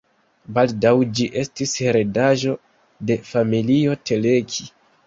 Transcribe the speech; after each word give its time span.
Baldaŭ 0.55 0.93
ĝi 1.19 1.27
estis 1.43 1.75
heredaĵo 1.83 2.57
de 3.13 3.23
familio 3.33 3.99
Teleki. 4.13 4.73